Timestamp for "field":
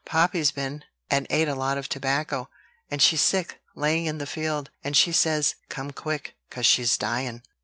4.25-4.71